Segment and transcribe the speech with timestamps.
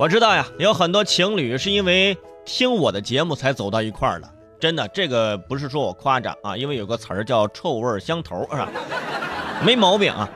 [0.00, 4.26] 我知道呀，有很多情侣是因为听我的节目才走到一块儿的。
[4.58, 8.70] 真的，这个不是说我夸张啊，因为有个词儿叫臭味相投，是吧？
[9.62, 10.26] 没毛病啊。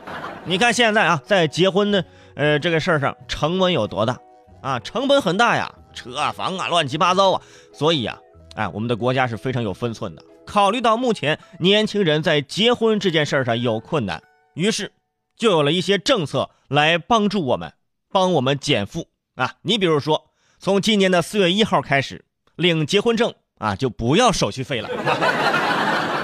[0.45, 2.04] 你看现在啊，在结婚的
[2.35, 4.19] 呃这个事儿上，成本有多大
[4.61, 4.79] 啊？
[4.81, 7.40] 成本很大呀，车啊房啊乱七八糟啊。
[7.72, 8.19] 所以啊，
[8.56, 10.22] 哎，我们的国家是非常有分寸的。
[10.44, 14.22] 考虑到目前年轻人在结婚这件事儿上有困难，
[14.53, 14.92] 于是
[15.38, 17.73] 就有了一些政策来帮助我们，
[18.12, 19.06] 帮我们减负
[19.37, 19.55] 啊。
[19.62, 22.25] 你比如说，从今年的四月一号开始，
[22.56, 23.34] 领结婚证。
[23.59, 24.91] 啊，就不要手续费了，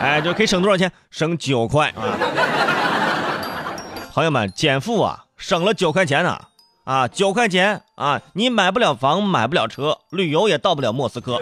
[0.01, 0.91] 哎，就可以省多少钱？
[1.11, 2.19] 省九块啊！
[4.13, 6.39] 朋友们，减负啊，省了九块钱呢！
[6.85, 11.41] 啊，九块钱啊，你买不了房，买不了车，旅游也到不了莫斯科，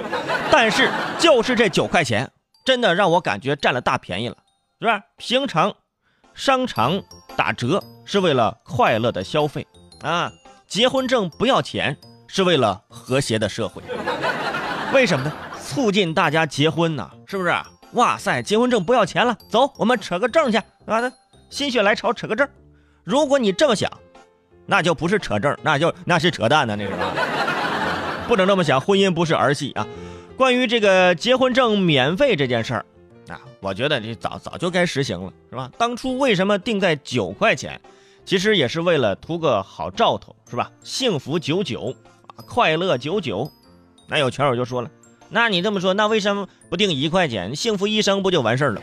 [0.53, 2.31] 但是就是这九块钱，
[2.65, 4.37] 真的让我感觉占了大便宜了，
[4.81, 5.01] 是吧？
[5.17, 5.75] 平常
[6.35, 7.03] 商场
[7.35, 9.67] 打折是为了快乐的消费
[10.03, 10.31] 啊，
[10.69, 11.97] 结婚证不要钱
[12.27, 13.83] 是为了和谐的社会，
[14.93, 15.33] 为什么呢？
[15.65, 17.55] 促进大家结婚呢，是不是？
[17.93, 21.11] 哇塞，结婚证不要钱了，走，我们扯个证去，啊，
[21.49, 22.47] 心血来潮扯个证。
[23.03, 23.91] 如果你这么想，
[24.67, 26.95] 那就不是扯证，那就那是扯淡呢，那个
[28.29, 29.87] 不能这么想，婚姻不是儿戏啊。
[30.37, 32.85] 关于这个结婚证免费这件事儿
[33.29, 35.71] 啊，我觉得这早早就该实行了，是吧？
[35.79, 37.81] 当初为什么定在九块钱？
[38.29, 40.71] 其实也是为了图个好兆头，是吧？
[40.83, 41.97] 幸福久久，
[42.47, 43.51] 快乐久久。
[44.07, 44.91] 那有圈友就说了。
[45.31, 48.83] 那你这么说，那为什么不定一块钱，幸福一生不就完事儿了？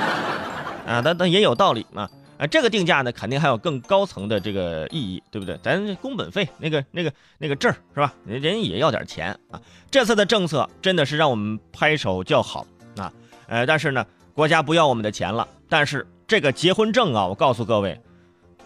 [0.88, 2.08] 啊，但但也有道理嘛。
[2.38, 5.60] 啊，这个定价呢，肯定还有更高层的这个意义，对不对？
[5.62, 8.14] 咱工本费那个那个那个证是吧？
[8.24, 9.60] 人人也要点钱啊。
[9.90, 12.64] 这次的政策真的是让我们拍手叫好
[12.96, 13.12] 啊。
[13.46, 15.46] 呃，但是呢，国家不要我们的钱了。
[15.68, 18.00] 但是这个结婚证啊，我告诉各位，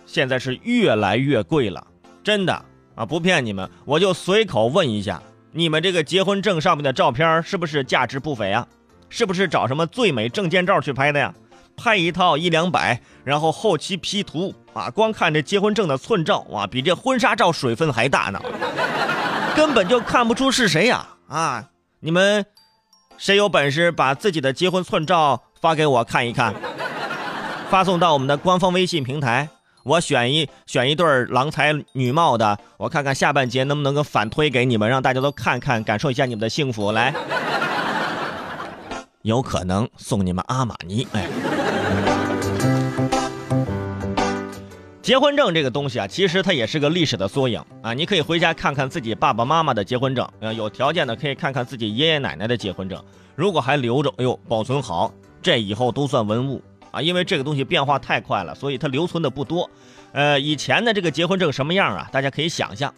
[0.07, 1.87] 现在是越来越贵了，
[2.23, 2.65] 真的
[2.95, 5.23] 啊，不骗你们，我就随口问一下。
[5.53, 8.67] 你们这个结婚证上面的照片是不是价值不菲啊？
[9.09, 11.35] 是不是找什么最美证件照去拍的呀？
[11.77, 18.41] 拍一套一两百，然后后期 P 图啊，光看这结婚证的寸照哇，比这婚纱照水分还大呢，
[19.57, 21.07] 根本就看不出是谁呀！
[21.29, 22.45] 啊，你们
[23.17, 26.55] 谁有本事把自己的结婚寸照发给我看一看，
[27.71, 29.49] 发送到我们的官方微信平台。
[29.85, 36.93] 我选一选一对郎才女貌的，我看看下半节能不能够反推给你们，让大家都看看，感受一下你们的幸福。
[36.93, 37.15] 来，
[39.23, 41.07] 有可能送你们阿玛尼。
[41.13, 41.29] 哎，
[45.03, 47.93] 结婚证这个东西啊，其实它也是个历史的缩影啊。
[47.93, 53.03] 你可以回家看看自己爸爸妈妈的结婚证，呃，有条件的可以看看自己爷爷奶奶的结婚证。
[53.35, 55.13] 如果还留着，哎呦，保存好，
[55.43, 56.63] 这以后都算文物。
[56.93, 59.69] 啊，因为这个东西变化太快了，所以它留存的不多。
[60.13, 62.09] 呃，以前的这个结婚证什么样啊？
[62.13, 62.95] 大家可以想象，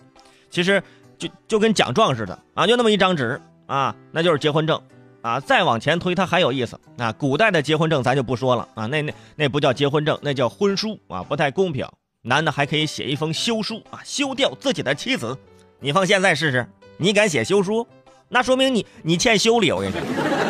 [0.51, 0.83] 其实
[1.17, 4.79] 就就跟奖状似的啊，就那么一张纸啊，那就是结婚证
[5.23, 5.39] 啊。
[5.39, 7.13] 再往前推，它还有意思啊。
[7.13, 11.87] 古代的结婚证咱就不说了啊，那那那不叫结婚证，那叫婚书啊，不太公平。
[12.23, 15.39] 男的还可以写一封休书啊，休掉自己的妻子。
[15.79, 16.67] 你放现在试试，
[16.97, 17.87] 你敢写休书？
[18.29, 20.44] 那说明你你欠修理，我跟你说。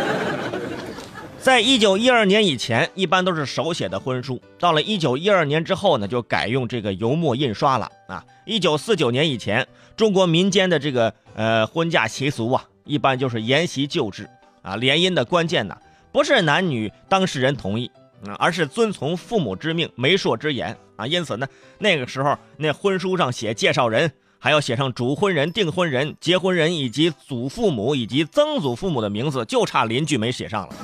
[1.44, 4.41] 在一九一二年以前，一般都是手写的婚书。
[4.59, 8.25] 到了一九一二年之后呢，就改用这个油墨印刷了啊。
[8.47, 14.27] 一九四九年以前，中国民间的这个呃婚嫁习俗啊，一般就是沿袭旧制
[14.62, 14.77] 啊。
[14.77, 15.77] 联姻的关键呢，
[16.10, 17.91] 不是男女当事人同意
[18.27, 21.06] 啊，而是遵从父母之命、媒妁之言啊。
[21.06, 21.47] 因此呢，
[21.78, 24.10] 那个时候那婚书上写介绍人。
[24.44, 30.75] 还要写上主婚人、订婚人、结婚人以及祖父母以及曾祖父母的名字，就差邻居没写上了。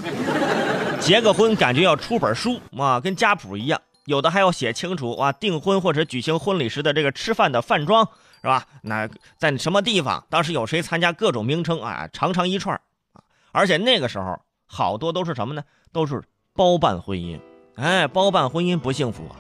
[0.99, 3.79] 结个婚感觉要出本书啊，跟家谱一样。
[4.07, 8.03] 有的还要写清楚哇，订婚或者举行婚礼时的这个吃饭的饭庄
[8.41, 8.65] 是吧？
[8.81, 9.07] 那
[9.37, 10.25] 在什么地方？
[10.31, 11.13] 当时有谁参加？
[11.13, 12.75] 各种名称啊，长长一串
[13.13, 13.21] 啊。
[13.53, 15.63] 而且那个时候好多都是什么呢？
[15.93, 16.23] 都是
[16.55, 17.39] 包办婚姻。
[17.75, 19.37] 哎，包办婚姻不幸福啊！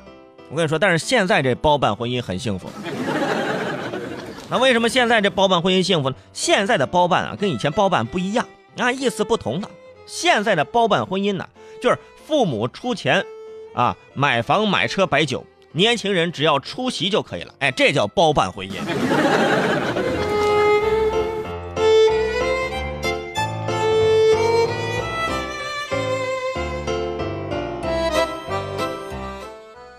[0.50, 2.70] 我跟你说，但是现在这包办婚姻很幸福。
[4.50, 6.16] 那为什么现在这包办婚姻幸福呢？
[6.32, 8.44] 现在的包办啊，跟以前包办不一样
[8.76, 9.70] 啊，意思不同的。
[10.06, 11.48] 现在的包办婚姻呢，
[11.80, 13.24] 就是父母出钱，
[13.74, 17.54] 啊，买房买车摆酒，年轻人只要出席就可以了。
[17.60, 18.72] 哎，这叫包办婚姻。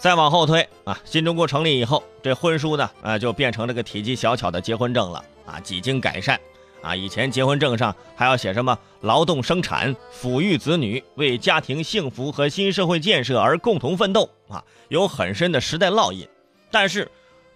[0.02, 6.42] 再往后推啊新中国成立以后这婚书呢啊就变成这个体积小巧的结婚证了啊几经改善
[6.82, 16.28] 啊以前结婚证上还要写什么劳动生产抚育子女为家庭幸福和新社会建设而共同奋斗啊有很深的时代烙印。
[16.72, 17.08] 但是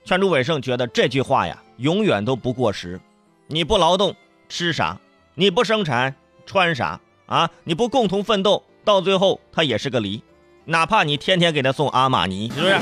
[0.04, 3.02] 劝朱伟胜觉得这句话呀永远都不过时。
[3.48, 4.16] 你不劳动
[4.50, 5.00] 吃啥
[5.34, 6.16] 你不生产
[6.46, 10.22] 穿啥啊你不共同奋斗到最后它也是个梨
[10.66, 12.76] 哪怕你天天给他送阿玛尼是不是？